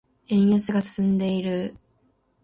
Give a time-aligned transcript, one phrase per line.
[0.29, 1.75] 円安が進んでいる。